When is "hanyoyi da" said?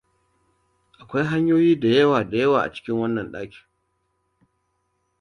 1.31-1.87